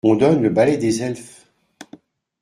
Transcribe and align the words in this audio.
On 0.03 0.15
donne 0.15 0.41
le 0.41 0.49
Ballet 0.49 0.77
des 0.77 1.03
Elfes. 1.03 1.45